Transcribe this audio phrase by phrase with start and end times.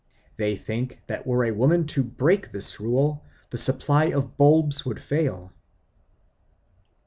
[0.37, 4.99] They think that were a woman to break this rule, the supply of bulbs would
[4.99, 5.51] fail.